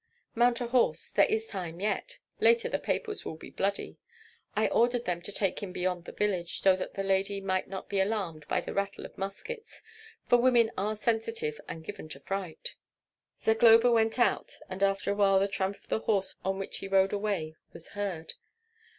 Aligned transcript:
"Mount 0.33 0.59
a 0.61 0.65
horse. 0.65 1.09
There 1.09 1.27
is 1.27 1.45
time 1.45 1.79
yet; 1.79 2.17
later 2.39 2.67
the 2.67 2.79
papers 2.79 3.23
will 3.23 3.35
be 3.35 3.51
bloody. 3.51 3.99
I 4.55 4.67
ordered 4.67 5.05
them 5.05 5.21
to 5.21 5.31
take 5.31 5.59
him 5.61 5.71
beyond 5.71 6.05
the 6.05 6.11
village, 6.11 6.59
so 6.61 6.75
that 6.75 6.95
the 6.95 7.03
lady 7.03 7.39
might 7.39 7.67
not 7.67 7.87
be 7.87 7.99
alarmed 7.99 8.47
at 8.49 8.65
the 8.65 8.73
rattle 8.73 9.05
of 9.05 9.15
muskets, 9.15 9.83
for 10.25 10.39
women 10.39 10.71
are 10.75 10.95
sensitive 10.95 11.61
and 11.69 11.83
given 11.85 12.09
to 12.09 12.19
fright." 12.19 12.73
Zagloba 13.39 13.91
went 13.91 14.17
out, 14.17 14.55
and 14.67 14.81
after 14.81 15.11
a 15.11 15.15
while 15.15 15.37
the 15.37 15.47
tramp 15.47 15.75
of 15.77 15.87
the 15.87 15.99
horse 15.99 16.33
on 16.43 16.57
which 16.57 16.77
he 16.79 16.87
rode 16.87 17.13
away 17.13 17.53
was 17.71 17.89
heard. 17.89 18.33